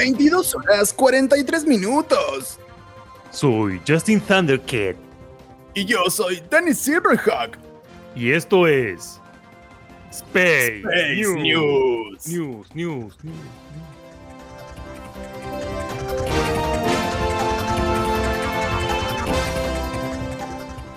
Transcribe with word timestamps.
22 0.00 0.54
horas 0.54 0.94
43 0.94 1.66
minutos. 1.66 2.58
Soy 3.30 3.78
Justin 3.86 4.18
Thundercat. 4.18 4.96
Y 5.74 5.84
yo 5.84 6.08
soy 6.08 6.42
Danny 6.50 6.72
Silverhawk. 6.72 7.58
Y 8.16 8.32
esto 8.32 8.66
es. 8.66 9.20
Space, 10.10 10.78
Space 10.78 11.16
News. 11.16 12.26
News. 12.26 12.26
News, 12.26 12.74
news, 12.74 13.16
news. 13.22 13.34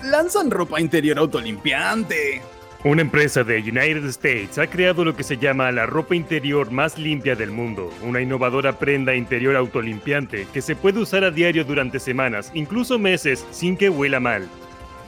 Lanzan 0.03 0.49
ropa 0.49 0.79
interior 0.79 1.19
autolimpiante. 1.19 2.41
Una 2.85 3.01
empresa 3.01 3.45
de 3.45 3.59
United 3.59 4.03
States 4.09 4.57
ha 4.57 4.67
creado 4.67 5.05
lo 5.05 5.15
que 5.15 5.23
se 5.23 5.37
llama 5.37 5.71
la 5.71 5.85
ropa 5.85 6.15
interior 6.15 6.69
más 6.69 6.97
limpia 6.97 7.33
del 7.33 7.49
mundo, 7.49 7.89
una 8.01 8.19
innovadora 8.19 8.77
prenda 8.77 9.15
interior 9.15 9.55
autolimpiante 9.55 10.47
que 10.51 10.61
se 10.61 10.75
puede 10.75 10.99
usar 10.99 11.23
a 11.23 11.31
diario 11.31 11.63
durante 11.63 11.97
semanas, 11.97 12.51
incluso 12.53 12.99
meses, 12.99 13.45
sin 13.51 13.77
que 13.77 13.89
huela 13.89 14.19
mal. 14.19 14.49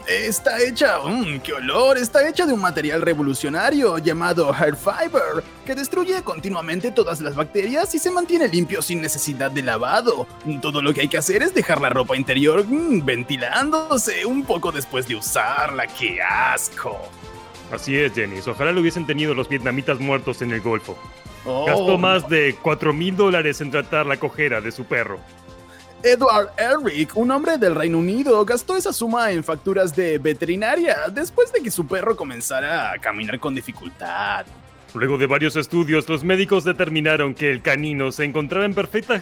Está 0.08 0.62
hecha, 0.62 1.00
mmm, 1.00 1.40
qué 1.40 1.52
olor, 1.52 1.98
está 1.98 2.26
hecha 2.30 2.46
de 2.46 2.54
un 2.54 2.62
material 2.62 3.02
revolucionario 3.02 3.98
llamado 3.98 4.54
Hair 4.54 4.78
Fiber, 4.78 5.44
que 5.66 5.76
destruye 5.76 6.22
continuamente 6.22 6.92
todas 6.92 7.20
las 7.20 7.36
bacterias 7.36 7.94
y 7.94 8.00
se 8.00 8.10
mantiene 8.10 8.48
limpio 8.48 8.82
sin 8.82 9.02
necesidad 9.02 9.52
de 9.52 9.64
lavado. 9.64 10.28
Todo 10.62 10.82
lo 10.82 10.94
que 10.94 11.02
hay 11.02 11.08
que 11.10 11.18
hacer 11.18 11.44
es 11.44 11.54
dejar 11.54 11.82
la 11.82 11.90
ropa 11.90 12.16
interior 12.16 12.64
mm, 12.66 13.04
ventilándose 13.04 14.26
un 14.26 14.46
poco 14.46 14.72
después 14.72 15.10
de 15.10 15.18
usarla, 15.18 15.88
qué 15.88 16.22
asco. 16.22 17.12
Así 17.72 17.98
es, 17.98 18.14
Jennings. 18.14 18.48
Ojalá 18.48 18.72
lo 18.72 18.82
hubiesen 18.82 19.06
tenido 19.06 19.34
los 19.34 19.50
vietnamitas 19.50 20.00
muertos 20.00 20.42
en 20.42 20.52
el 20.52 20.62
Golfo. 20.62 20.98
Oh, 21.46 21.66
Gastó 21.66 21.98
más 21.98 22.28
de 22.30 22.56
4 22.62 22.94
mil 22.94 23.16
dólares 23.16 23.62
en 23.62 23.72
tratar 23.72 24.06
la 24.06 24.18
cojera 24.18 24.62
de 24.62 24.72
su 24.72 24.86
perro. 24.86 25.20
Edward 26.04 26.52
Elric, 26.58 27.18
un 27.18 27.32
hombre 27.32 27.58
del 27.58 27.74
Reino 27.74 27.98
Unido, 27.98 28.46
gastó 28.46 28.78
esa 28.78 28.94
suma 28.94 29.32
en 29.32 29.44
facturas 29.44 29.96
de 29.96 30.20
veterinaria 30.20 30.98
después 31.12 31.52
de 31.52 31.62
que 31.62 31.72
su 31.72 31.88
perro 31.88 32.16
comenzara 32.16 32.92
a 32.92 32.98
caminar 33.00 33.40
con 33.40 33.56
dificultad. 33.56 34.46
Luego 34.94 35.18
de 35.18 35.26
varios 35.26 35.56
estudios, 35.56 36.08
los 36.08 36.24
médicos 36.24 36.64
determinaron 36.64 37.34
que 37.34 37.52
el 37.52 37.62
canino 37.62 38.12
se 38.12 38.24
encontraba 38.24 38.66
en 38.66 38.76
perfecta... 38.76 39.20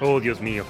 Oh, 0.00 0.20
Dios 0.20 0.40
mío. 0.40 0.64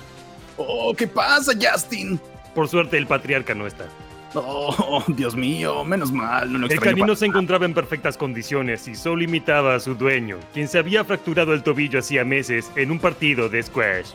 Oh, 0.56 0.94
¿qué 0.94 1.06
pasa, 1.06 1.52
Justin? 1.52 2.18
Por 2.54 2.68
suerte, 2.68 2.98
el 2.98 3.06
patriarca 3.06 3.54
no 3.54 3.66
está. 3.66 3.86
Oh, 4.34 5.02
Dios 5.08 5.36
mío, 5.36 5.84
menos 5.84 6.12
mal, 6.12 6.52
no 6.52 6.58
lo 6.58 6.66
El 6.66 6.80
canino 6.80 7.14
se 7.14 7.26
encontraba 7.26 7.64
en 7.64 7.74
perfectas 7.74 8.16
condiciones 8.16 8.88
y 8.88 8.94
solo 8.94 9.22
imitaba 9.22 9.74
a 9.74 9.80
su 9.80 9.94
dueño, 9.94 10.38
quien 10.52 10.68
se 10.68 10.78
había 10.78 11.04
fracturado 11.04 11.52
el 11.52 11.62
tobillo 11.62 11.98
hacía 11.98 12.24
meses 12.24 12.70
en 12.76 12.90
un 12.90 12.98
partido 12.98 13.48
de 13.48 13.62
squash. 13.62 14.10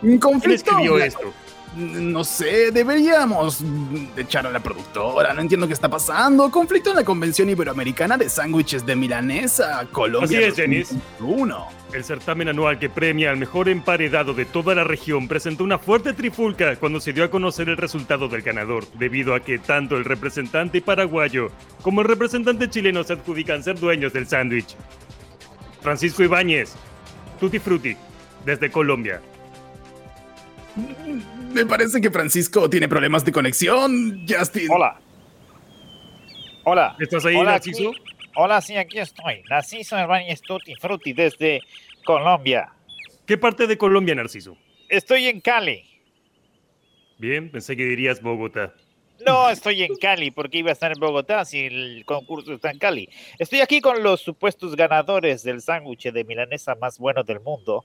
¿Quién 0.00 0.18
Conflicto. 0.18 0.70
escribió 0.70 0.98
esto? 0.98 1.32
No 1.76 2.24
sé, 2.24 2.70
deberíamos 2.72 3.62
echar 4.16 4.46
a 4.46 4.50
la 4.50 4.60
productora, 4.60 5.32
no 5.32 5.40
entiendo 5.40 5.66
qué 5.66 5.74
está 5.74 5.88
pasando. 5.88 6.50
Conflicto 6.50 6.90
en 6.90 6.96
la 6.96 7.04
Convención 7.04 7.48
Iberoamericana 7.48 8.16
de 8.16 8.28
Sándwiches 8.28 8.84
de 8.84 8.96
Milanesa, 8.96 9.86
Colombia. 9.92 10.38
Así 10.38 10.48
es, 10.48 10.56
Denis. 10.56 10.88
2021. 11.18 11.78
El 11.92 12.04
certamen 12.04 12.48
anual 12.48 12.78
que 12.78 12.90
premia 12.90 13.30
al 13.30 13.38
mejor 13.38 13.68
emparedado 13.68 14.34
de 14.34 14.44
toda 14.44 14.74
la 14.74 14.84
región 14.84 15.28
presentó 15.28 15.64
una 15.64 15.78
fuerte 15.78 16.12
trifulca 16.12 16.76
cuando 16.76 17.00
se 17.00 17.12
dio 17.12 17.24
a 17.24 17.30
conocer 17.30 17.68
el 17.68 17.76
resultado 17.76 18.28
del 18.28 18.42
ganador, 18.42 18.84
debido 18.98 19.34
a 19.34 19.40
que 19.40 19.58
tanto 19.58 19.96
el 19.96 20.04
representante 20.04 20.82
paraguayo 20.82 21.50
como 21.82 22.02
el 22.02 22.08
representante 22.08 22.68
chileno 22.68 23.04
se 23.04 23.14
adjudican 23.14 23.62
ser 23.62 23.78
dueños 23.78 24.12
del 24.12 24.26
sándwich. 24.26 24.76
Francisco 25.80 26.22
Ibáñez, 26.22 26.74
Tutti 27.40 27.58
Frutti, 27.58 27.96
desde 28.44 28.70
Colombia. 28.70 29.22
Me 31.52 31.64
parece 31.66 32.00
que 32.00 32.10
Francisco 32.10 32.68
tiene 32.70 32.88
problemas 32.88 33.24
de 33.24 33.32
conexión, 33.32 34.26
Justin. 34.28 34.68
Hola. 34.70 35.00
Hola. 36.64 36.96
¿Estás 37.00 37.24
ahí, 37.24 37.36
Hola, 37.36 37.52
Narciso? 37.52 37.90
aquí- 37.90 38.00
Hola, 38.36 38.60
sí, 38.60 38.76
aquí 38.76 38.98
estoy. 38.98 39.42
Narciso 39.50 39.96
Hernández 39.96 40.40
Tutti 40.42 40.74
Frutti 40.76 41.12
desde 41.12 41.60
Colombia. 42.04 42.70
¿Qué 43.26 43.36
parte 43.36 43.66
de 43.66 43.76
Colombia, 43.76 44.14
Narciso? 44.14 44.56
Estoy 44.88 45.26
en 45.26 45.40
Cali. 45.40 45.84
Bien, 47.18 47.50
pensé 47.50 47.76
que 47.76 47.84
dirías 47.84 48.22
Bogotá. 48.22 48.74
No 49.26 49.50
estoy 49.50 49.82
en 49.82 49.96
Cali 49.96 50.30
porque 50.30 50.58
iba 50.58 50.70
a 50.70 50.72
estar 50.74 50.92
en 50.92 51.00
Bogotá 51.00 51.44
si 51.44 51.66
el 51.66 52.04
concurso 52.04 52.52
está 52.54 52.70
en 52.70 52.78
Cali. 52.78 53.08
Estoy 53.40 53.60
aquí 53.60 53.80
con 53.80 54.02
los 54.04 54.20
supuestos 54.20 54.76
ganadores 54.76 55.42
del 55.42 55.60
sándwich 55.60 56.12
de 56.12 56.22
milanesa 56.24 56.76
más 56.76 56.98
bueno 56.98 57.24
del 57.24 57.40
mundo. 57.40 57.84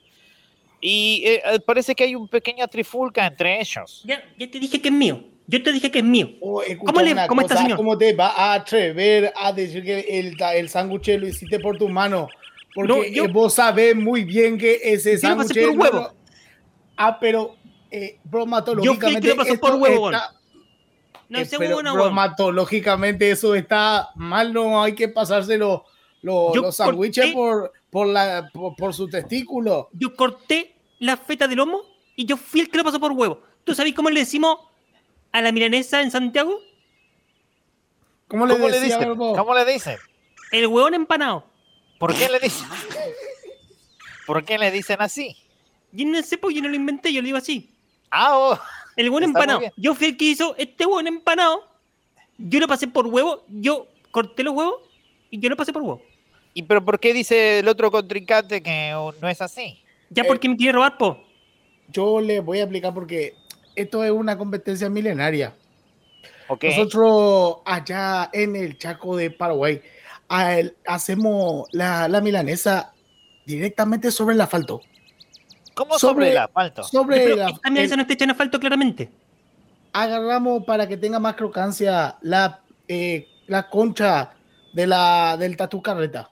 Y 0.86 1.24
eh, 1.26 1.42
eh, 1.46 1.60
parece 1.62 1.96
que 1.96 2.04
hay 2.04 2.14
un 2.14 2.28
pequeña 2.28 2.68
trifulca 2.68 3.26
entre 3.26 3.62
ellos. 3.62 4.04
Ya, 4.06 4.22
ya 4.38 4.52
te 4.52 4.60
dije 4.60 4.82
que 4.82 4.90
es 4.90 4.94
mío. 4.94 5.24
Yo 5.48 5.64
te 5.64 5.72
dije 5.72 5.90
que 5.90 6.00
es 6.00 6.06
mío. 6.06 6.32
Oh, 6.42 6.62
¿Cómo 6.86 7.00
le- 7.02 7.14
una 7.14 7.26
cómo 7.28 7.42
está, 7.42 7.54
cosa, 7.56 7.64
señor? 7.64 7.78
¿Cómo 7.78 7.98
te 7.98 8.14
va 8.14 8.28
a 8.36 8.54
atrever 8.56 9.32
a 9.36 9.54
decir 9.54 9.82
que 9.84 10.00
el, 10.20 10.36
el 10.56 10.70
sándwich 10.70 11.08
lo 11.18 11.26
hiciste 11.28 11.60
por 11.60 11.78
tu 11.78 11.88
mano? 11.88 12.28
Porque 12.76 12.88
No, 12.92 13.04
yo- 13.06 13.26
eh, 13.26 13.28
vos 13.32 13.54
sabés 13.54 13.96
muy 13.96 14.26
bien 14.26 14.58
que 14.58 14.80
ese 14.84 15.14
Yo 15.14 15.20
sándwich... 15.20 15.54
por 15.68 15.78
huevo. 15.80 16.00
no- 16.02 16.14
Ah, 16.98 17.18
pero 17.20 17.56
eh, 17.90 18.16
Yo 18.24 18.30
bromatológicamente... 18.30 19.32
fui 19.36 19.40
el 19.42 19.48
que 19.54 19.58
por 19.58 19.76
huevo, 19.76 20.12
está- 20.12 20.34
No 21.30 21.40
eh, 21.40 21.48
pero 21.58 21.78
huevón. 21.78 21.94
bromatológicamente 21.94 23.32
eso 23.32 23.56
está 23.56 24.10
mal, 24.16 24.52
no 24.54 24.82
hay 24.84 24.94
que 24.96 25.08
pasárselo 25.08 25.86
lo- 26.22 26.54
Yo 26.54 26.62
los 26.62 26.76
sándwiches 26.76 27.32
por, 27.34 27.72
por, 27.90 28.08
la, 28.08 28.50
por, 28.54 28.76
por 28.76 28.94
su 28.94 29.08
testículo. 29.10 29.90
Yo 29.94 30.16
corté 30.16 30.73
la 31.04 31.18
feta 31.18 31.50
de 31.50 31.56
lomo 31.56 31.82
y 32.16 32.26
yo 32.26 32.38
fui 32.38 32.62
el 32.62 32.70
que 32.70 32.78
lo 32.78 32.84
pasó 32.86 32.98
por 32.98 33.12
huevo. 33.12 33.42
¿Tú 33.66 33.76
sabes 33.76 33.94
cómo 33.94 34.10
le 34.10 34.22
decimos 34.22 34.58
a 35.34 35.42
la 35.42 35.52
milanesa 35.52 36.02
en 36.02 36.12
Santiago? 36.12 36.62
¿Cómo 38.30 38.48
le 38.48 38.54
¿Cómo 38.54 38.70
le 38.70 38.80
dicen? 38.80 39.16
¿Cómo 39.18 39.54
le 39.54 39.66
dicen? 39.66 39.98
El 40.52 40.68
huevón 40.68 40.94
empanado. 40.94 41.46
¿Por 42.00 42.16
qué 42.16 42.30
le 42.30 42.40
dicen? 42.40 42.68
¿Por 44.26 44.46
qué 44.46 44.58
le 44.58 44.72
dicen 44.72 45.02
así? 45.02 45.36
Yo 45.92 46.06
no 46.06 46.22
sé, 46.24 46.38
pues 46.38 46.56
yo 46.56 46.62
no 46.62 46.70
lo 46.70 46.76
inventé, 46.76 47.12
yo 47.12 47.22
lo 47.22 47.26
digo 47.26 47.38
así. 47.38 47.70
Ah, 48.10 48.38
oh, 48.38 48.60
El 48.96 49.10
huevón 49.10 49.24
empanado. 49.24 49.60
Yo 49.76 49.96
fui 49.96 50.08
el 50.08 50.18
que 50.18 50.26
hizo 50.26 50.56
este 50.58 50.86
huevón 50.86 51.08
empanado. 51.08 51.68
Yo 52.38 52.62
lo 52.62 52.68
pasé 52.68 52.88
por 52.88 53.08
huevo, 53.08 53.44
yo 53.50 53.88
corté 54.12 54.42
los 54.44 54.54
huevos 54.54 54.76
y 55.30 55.40
yo 55.40 55.50
lo 55.50 55.58
pasé 55.58 55.74
por 55.74 55.82
huevo. 55.82 56.02
¿y 56.54 56.64
pero 56.64 56.86
por 56.86 57.00
qué 57.00 57.14
dice 57.14 57.60
el 57.60 57.68
otro 57.68 57.92
contrincante 57.92 58.64
que 58.64 58.92
no 59.22 59.28
es 59.28 59.42
así? 59.42 59.83
Ya 60.14 60.24
Eh, 60.24 60.26
porque 60.28 60.50
me 60.50 60.56
quiere 60.58 60.74
robar, 60.74 60.98
po. 60.98 61.18
Yo 61.90 62.22
le 62.22 62.40
voy 62.40 62.60
a 62.60 62.64
explicar 62.64 62.94
porque 62.94 63.36
esto 63.76 64.04
es 64.04 64.12
una 64.12 64.38
competencia 64.38 64.90
milenaria. 64.90 65.54
Nosotros 66.62 67.58
allá 67.66 68.30
en 68.34 68.56
el 68.56 68.78
Chaco 68.78 69.16
de 69.16 69.32
Paraguay 69.32 69.82
el- 70.30 70.76
hacemos 70.86 71.68
la, 71.72 72.08
la 72.08 72.22
milanesa 72.22 72.94
directamente 73.46 74.12
sobre 74.12 74.36
el 74.36 74.42
asfalto. 74.42 74.82
¿Cómo 75.74 75.98
sobre, 75.98 76.14
sobre- 76.28 76.32
el 76.32 76.38
asfalto? 76.38 76.84
Sobre 76.84 77.36
la- 77.36 77.50
esta 77.50 77.70
milanesa 77.70 77.94
el- 77.96 77.98
no 77.98 78.02
está 78.04 78.14
hecha 78.14 78.24
en 78.26 78.32
asfalto, 78.32 78.60
claramente. 78.60 79.10
agarramos 79.94 80.64
para 80.66 80.88
que 80.88 80.98
tenga 80.98 81.20
más 81.20 81.36
crocancia 81.36 82.18
la, 82.22 82.62
eh, 82.88 83.28
la 83.48 83.70
concha 83.70 84.32
de 84.74 84.88
la, 84.88 85.38
del 85.38 85.56
tatu 85.56 85.82
carreta. 85.82 86.30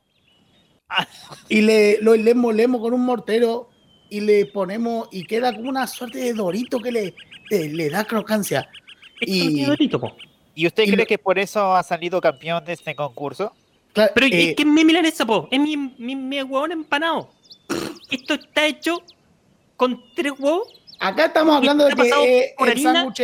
Ah. 0.90 1.08
Y 1.48 1.62
le, 1.62 2.00
lo, 2.02 2.16
le 2.16 2.34
molemos 2.36 2.81
con 2.81 2.94
un 2.94 3.06
mortero 3.06 3.69
y 4.12 4.20
le 4.20 4.46
ponemos 4.46 5.08
y 5.10 5.24
queda 5.24 5.56
como 5.56 5.70
una 5.70 5.88
suerte 5.88 6.20
de 6.20 6.34
dorito 6.34 6.80
que 6.80 6.92
le, 6.92 7.16
le, 7.50 7.70
le 7.70 7.90
da 7.90 8.04
crocancia. 8.04 8.70
Y- 9.22 9.62
no 9.62 9.69
dorito, 9.69 10.00
po. 10.00 10.16
¿Y 10.54 10.68
usted 10.68 10.84
y 10.84 10.88
cree 10.88 10.98
lo- 10.98 11.06
que 11.06 11.18
por 11.18 11.40
eso 11.40 11.74
ha 11.75 11.81
salido 11.81 12.19
campeón 12.19 12.63
de 12.66 12.74
este 12.74 12.94
concurso? 12.94 13.54
Cla- 13.96 14.12
Pero 14.13 14.28
eh, 14.28 14.50
es 14.50 14.56
que 14.56 14.63
es 14.63 14.68
mi 14.68 14.84
milanesa, 14.84 15.25
po. 15.25 15.48
Es 15.50 15.58
mi, 15.60 15.78
mi, 15.78 16.16
mi 16.18 16.42
huevón 16.44 16.74
empanado. 16.74 17.30
Esto 18.12 18.34
está 18.34 18.66
hecho 18.68 19.02
con 19.78 20.04
tres 20.14 20.34
huevos 20.38 20.68
acá 21.00 21.25
estamos 21.25 21.56
hablando 21.56 21.86
de 21.86 21.96
que 21.96 22.10
eh, 22.10 22.54
por 22.57 22.69
el 22.69 22.80
sándwich. 22.81 23.22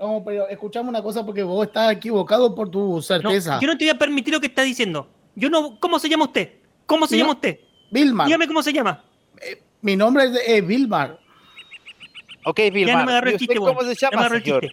No, 0.00 0.22
pero 0.24 0.48
escuchame 0.48 0.88
una 0.88 1.00
cosa 1.02 1.24
porque 1.24 1.42
vos 1.44 1.66
estás 1.66 1.92
equivocado 1.92 2.52
por 2.54 2.68
tu 2.70 2.94
No, 2.96 3.02
certeza. 3.02 3.60
yo 3.60 3.68
no 3.68 3.76
te 3.78 3.84
voy 3.84 3.90
a 3.90 3.98
permitir 3.98 4.32
lo 4.34 4.40
que 4.40 4.48
está 4.48 4.62
diciendo. 4.62 5.06
Yo 5.36 5.48
no. 5.50 5.78
¿Cómo 5.78 5.98
se 6.00 6.08
llama 6.08 6.24
usted? 6.24 6.54
¿Cómo 6.86 7.06
se 7.06 7.14
No. 7.16 7.20
llama 7.20 7.32
usted? 7.34 7.60
Vilmar, 7.90 8.26
Dígame 8.26 8.46
cómo 8.48 8.62
se 8.62 8.72
llama. 8.72 9.04
Mi 9.82 9.96
nombre 9.96 10.24
es 10.24 10.38
eh, 10.48 10.60
Vilmar. 10.62 11.18
Ok, 12.44 12.58
Ya 12.58 12.70
Vilmar. 12.70 12.98
no 13.00 13.04
me 13.04 13.12
agarré 13.12 13.30
¿y 13.30 13.34
el 13.34 13.36
usted 13.36 13.46
chiste, 13.54 13.60
cómo 13.66 13.82
se 13.82 13.94
llama, 13.94 14.28
señor? 14.28 14.72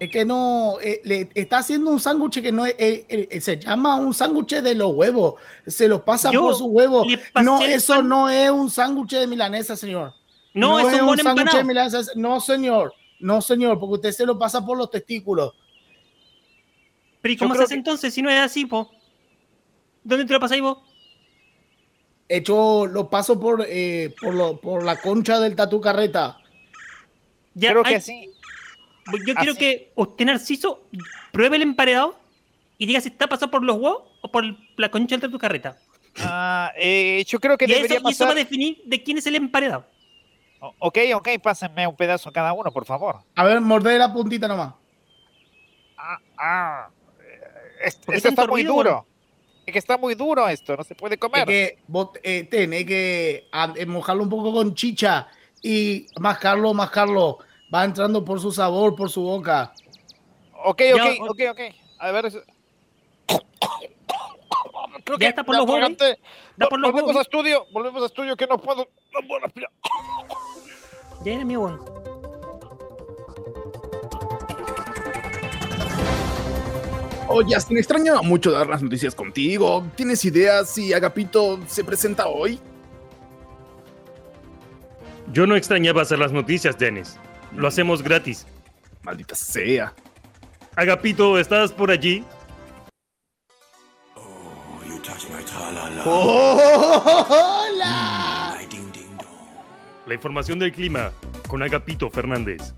Es 0.00 0.10
que 0.10 0.24
no, 0.24 0.76
eh, 0.80 1.00
le 1.04 1.28
está 1.34 1.58
haciendo 1.58 1.90
un 1.90 1.98
sándwich 1.98 2.40
que 2.40 2.52
no 2.52 2.64
es, 2.64 2.74
eh, 2.78 3.04
eh, 3.08 3.40
se 3.40 3.58
llama 3.58 3.96
un 3.96 4.14
sándwich 4.14 4.54
de 4.60 4.74
los 4.76 4.92
huevos. 4.94 5.34
Se 5.66 5.88
los 5.88 6.02
pasa 6.02 6.30
Yo 6.30 6.42
por 6.42 6.54
su 6.54 6.66
huevo. 6.66 7.04
le 7.04 7.18
pasé 7.18 7.44
No, 7.44 7.60
eso 7.62 7.94
pan- 7.96 8.08
no 8.08 8.30
es 8.30 8.48
un 8.50 8.70
sándwich 8.70 9.10
de 9.10 9.26
milanesa, 9.26 9.74
señor. 9.76 10.14
No, 10.54 10.78
es 10.78 10.84
un 11.00 11.18
sándwich 11.18 11.52
de 11.52 11.64
milanesa. 11.64 12.12
No, 12.14 12.40
señor. 12.40 12.94
No, 13.18 13.42
señor, 13.42 13.80
porque 13.80 13.94
usted 13.94 14.12
se 14.12 14.24
lo 14.24 14.38
pasa 14.38 14.64
por 14.64 14.78
los 14.78 14.88
testículos. 14.88 15.52
Pero 17.20 17.32
¿y 17.34 17.36
cómo 17.36 17.56
se 17.56 17.64
hace 17.64 17.74
que- 17.74 17.78
entonces 17.78 18.14
si 18.14 18.22
no 18.22 18.30
es 18.30 18.38
así, 18.38 18.66
po? 18.66 18.88
¿Dónde 20.04 20.24
te 20.26 20.32
lo 20.32 20.38
pasáis 20.38 20.62
vos? 20.62 20.78
Hecho 22.28 22.86
lo 22.86 23.08
paso 23.08 23.38
por, 23.40 23.64
eh, 23.68 24.14
por, 24.20 24.34
lo- 24.34 24.60
por 24.60 24.84
la 24.84 24.96
concha 24.96 25.40
del 25.40 25.56
tatu 25.56 25.80
carreta. 25.80 26.38
Ya, 27.54 27.70
Creo 27.70 27.82
hay- 27.84 27.94
que 27.94 28.00
sí. 28.00 28.30
Yo 29.26 29.34
quiero 29.34 29.54
que 29.54 29.90
usted, 29.94 30.26
Narciso, 30.26 30.82
pruebe 31.32 31.56
el 31.56 31.62
emparedado 31.62 32.18
y 32.76 32.84
diga 32.86 33.00
si 33.00 33.08
está 33.08 33.26
pasado 33.26 33.50
por 33.50 33.62
los 33.64 33.76
huevos 33.76 34.02
o 34.20 34.30
por 34.30 34.44
la 34.76 34.90
concha 34.90 35.16
de 35.16 35.28
tu 35.30 35.38
carreta. 35.38 35.78
Ah, 36.20 36.72
eh, 36.76 37.24
yo 37.26 37.40
creo 37.40 37.56
que 37.56 37.64
Y 37.64 37.68
eso, 37.72 37.76
debería 37.76 38.00
y 38.04 38.12
eso 38.12 38.24
va 38.24 38.30
a 38.32 38.34
pasar. 38.34 38.34
definir 38.34 38.82
de 38.84 39.02
quién 39.02 39.16
es 39.16 39.26
el 39.26 39.36
emparedado. 39.36 39.86
O- 40.60 40.74
Ok, 40.80 40.98
ok, 41.14 41.28
pásenme 41.42 41.86
un 41.86 41.96
pedazo 41.96 42.30
cada 42.32 42.52
uno, 42.52 42.70
por 42.70 42.84
favor. 42.84 43.20
A 43.34 43.44
ver, 43.44 43.60
morder 43.62 43.98
la 43.98 44.12
puntita 44.12 44.46
nomás. 44.46 44.74
Ah, 45.96 46.18
ah. 46.36 46.88
eh, 47.20 47.40
es- 47.84 47.96
¿Por 47.96 48.12
qué 48.12 48.16
Esto 48.18 48.28
tanto 48.28 48.42
está 48.42 48.50
muy 48.52 48.62
duro. 48.64 49.06
Es 49.68 49.72
que 49.72 49.78
está 49.80 49.98
muy 49.98 50.14
duro 50.14 50.48
esto, 50.48 50.74
no 50.78 50.82
se 50.82 50.94
puede 50.94 51.16
Es 51.16 51.20
comer. 51.20 51.46
que 51.46 51.76
vos, 51.88 52.08
eh, 52.22 52.44
tenés 52.44 52.86
que 52.86 53.48
ah, 53.52 53.70
eh, 53.76 53.84
mojarlo 53.84 54.22
un 54.22 54.30
poco 54.30 54.50
con 54.50 54.74
chicha 54.74 55.28
y 55.60 56.06
mascarlo, 56.18 56.72
mascarlo. 56.72 57.36
Va 57.72 57.84
entrando 57.84 58.24
por 58.24 58.40
su 58.40 58.50
sabor, 58.50 58.96
por 58.96 59.10
su 59.10 59.20
boca. 59.20 59.74
Ok, 60.64 60.80
ok, 60.94 61.00
o- 61.20 61.30
ok, 61.32 61.40
ok. 61.50 61.60
A 61.98 62.12
ver. 62.12 62.24
es- 62.26 62.38
Creo 65.04 65.18
Ya 65.18 65.28
está 65.28 65.44
por 65.44 65.54
los 65.54 65.66
por 66.70 66.80
los 66.80 66.90
volvemos 66.90 67.14
a 67.14 67.20
estudio, 67.20 67.66
volvemos 67.70 68.02
a 68.02 68.06
estudio 68.06 68.36
que 68.38 68.46
no 68.46 68.56
puedo. 68.56 68.88
No 69.12 69.28
puedo 69.28 69.40
respirar. 69.40 69.70
Ya 71.26 71.32
era 71.32 71.44
mi 71.44 71.58
weón. 71.58 71.78
Oye, 77.38 77.54
Justin, 77.54 77.78
extrañaba 77.78 78.20
mucho 78.22 78.50
dar 78.50 78.66
las 78.66 78.82
noticias 78.82 79.14
contigo. 79.14 79.86
¿Tienes 79.94 80.24
ideas 80.24 80.68
si 80.70 80.92
Agapito 80.92 81.60
se 81.68 81.84
presenta 81.84 82.26
hoy? 82.26 82.58
Yo 85.32 85.46
no 85.46 85.54
extrañaba 85.54 86.02
hacer 86.02 86.18
las 86.18 86.32
noticias, 86.32 86.76
Dennis. 86.76 87.16
Lo 87.54 87.68
hacemos 87.68 88.02
gratis. 88.02 88.44
Maldita 89.02 89.36
sea. 89.36 89.94
Agapito, 90.74 91.38
¿estás 91.38 91.70
por 91.70 91.92
allí? 91.92 92.24
You 94.84 94.98
touch 94.98 95.28
my. 95.30 95.44
¡Hola! 96.04 96.96
Ding 98.68 98.90
ding 98.90 99.16
dong. 99.16 99.28
La 100.06 100.14
información 100.14 100.58
del 100.58 100.72
clima 100.72 101.12
con 101.46 101.62
Agapito 101.62 102.10
Fernández. 102.10 102.74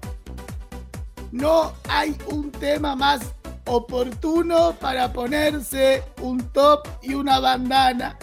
No 1.32 1.72
hay 1.88 2.14
un 2.26 2.52
tema 2.52 2.94
más 2.94 3.22
oportuno 3.66 4.74
para 4.80 5.12
ponerse 5.12 6.02
un 6.20 6.40
top 6.50 6.86
y 7.02 7.14
una 7.14 7.40
bandana. 7.40 8.16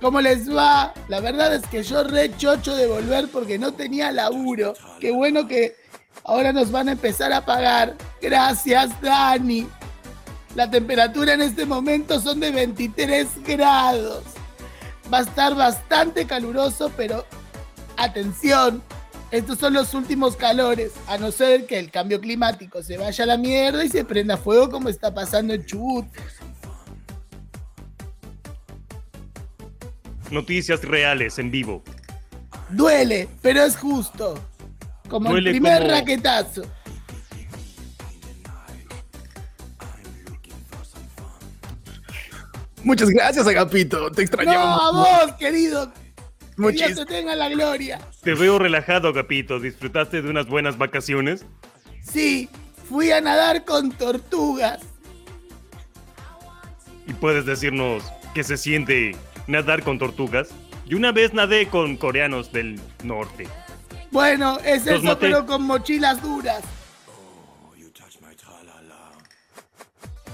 ¿Cómo 0.00 0.20
les 0.20 0.54
va? 0.54 0.92
La 1.08 1.20
verdad 1.20 1.54
es 1.54 1.66
que 1.66 1.82
yo 1.82 2.04
re 2.04 2.36
chocho 2.36 2.76
de 2.76 2.86
volver 2.86 3.28
porque 3.28 3.58
no 3.58 3.72
tenía 3.72 4.12
laburo. 4.12 4.74
Qué 5.00 5.10
bueno 5.10 5.48
que 5.48 5.76
ahora 6.24 6.52
nos 6.52 6.70
van 6.70 6.88
a 6.88 6.92
empezar 6.92 7.32
a 7.32 7.44
pagar. 7.44 7.94
Gracias, 8.20 9.00
Dani. 9.00 9.66
La 10.54 10.70
temperatura 10.70 11.32
en 11.32 11.40
este 11.40 11.64
momento 11.66 12.20
son 12.20 12.40
de 12.40 12.50
23 12.50 13.28
grados. 13.44 14.24
Va 15.12 15.18
a 15.18 15.22
estar 15.22 15.54
bastante 15.54 16.26
caluroso, 16.26 16.92
pero 16.96 17.24
atención, 17.96 18.82
estos 19.30 19.58
son 19.58 19.74
los 19.74 19.94
últimos 19.94 20.36
calores, 20.36 20.92
a 21.08 21.18
no 21.18 21.32
ser 21.32 21.66
que 21.66 21.78
el 21.78 21.90
cambio 21.90 22.20
climático 22.20 22.82
se 22.82 22.96
vaya 22.98 23.24
a 23.24 23.26
la 23.26 23.36
mierda 23.36 23.84
y 23.84 23.88
se 23.88 24.04
prenda 24.04 24.36
fuego 24.36 24.70
como 24.70 24.88
está 24.88 25.12
pasando 25.12 25.54
en 25.54 25.64
Chubut. 25.66 26.06
Noticias 30.30 30.82
reales 30.82 31.38
en 31.38 31.50
vivo. 31.50 31.82
Duele, 32.70 33.28
pero 33.42 33.62
es 33.62 33.76
justo. 33.76 34.34
Como 35.08 35.30
Duele 35.30 35.50
el 35.50 35.54
primer 35.56 35.78
como- 35.82 35.90
raquetazo. 35.92 36.62
Muchas 42.82 43.08
gracias, 43.08 43.46
Agapito. 43.46 44.10
Te 44.10 44.22
No, 44.22 44.22
extrañaba 44.22 44.74
a 44.88 44.90
vos, 44.92 45.32
querido. 45.38 45.90
Que 46.56 46.72
Dios 46.72 46.90
muchis- 46.90 46.96
te 46.96 47.06
tenga 47.06 47.34
la 47.34 47.48
gloria. 47.48 48.00
Te 48.22 48.34
veo 48.34 48.58
relajado, 48.58 49.08
Agapito. 49.08 49.58
¿Disfrutaste 49.60 50.22
de 50.22 50.30
unas 50.30 50.46
buenas 50.46 50.78
vacaciones? 50.78 51.44
Sí, 52.02 52.48
fui 52.88 53.10
a 53.10 53.20
nadar 53.20 53.64
con 53.64 53.90
tortugas. 53.90 54.80
¿Y 57.06 57.12
puedes 57.14 57.44
decirnos 57.44 58.02
qué 58.34 58.44
se 58.44 58.56
siente 58.56 59.16
nadar 59.46 59.82
con 59.82 59.98
tortugas? 59.98 60.48
Yo 60.86 60.96
una 60.96 61.12
vez 61.12 61.32
nadé 61.34 61.66
con 61.68 61.96
coreanos 61.96 62.52
del 62.52 62.80
norte. 63.02 63.46
Bueno, 64.10 64.58
es 64.64 64.86
Los 64.86 65.02
eso, 65.02 65.18
pero 65.18 65.44
con 65.46 65.62
mochilas 65.62 66.22
duras. 66.22 66.62
Oh, 67.08 67.74
you 67.74 67.90
touch 67.90 68.16
my. 68.20 68.28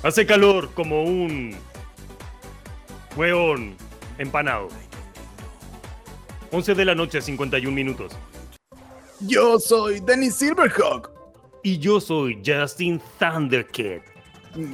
Hace 0.03 0.27
calor 0.27 0.73
como 0.75 1.05
un 1.05 1.57
hueón 3.17 3.77
empanado. 4.19 4.69
11 6.53 6.75
de 6.75 6.85
la 6.85 6.95
noche, 6.95 7.21
51 7.21 7.75
minutos. 7.75 8.13
Yo 9.21 9.59
soy 9.59 10.01
Dennis 10.01 10.37
Silverhawk. 10.37 11.11
Y 11.63 11.79
yo 11.79 12.01
soy 12.01 12.41
Justin 12.45 13.01
Thundercat. 13.19 14.03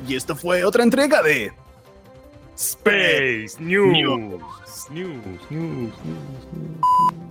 Y 0.08 0.14
esto 0.14 0.36
fue 0.36 0.64
otra 0.64 0.84
entrega 0.84 1.22
de 1.22 1.52
Space. 2.56 3.60
News. 3.60 3.92
News, 3.92 4.40
news, 4.90 5.40
news, 5.50 5.92
news. 6.02 7.25